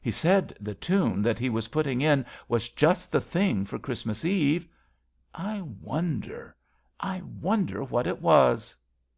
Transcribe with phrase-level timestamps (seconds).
[0.00, 4.24] He said the tune that he was putting in Was just the thing for Christmas
[4.24, 4.66] Eve.
[5.34, 6.56] I wonder,
[7.02, 8.74] 1 wonder what it was.